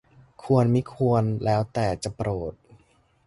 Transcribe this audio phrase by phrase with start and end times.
[0.43, 2.53] ควรมิควรแล้วแต่จะโปรด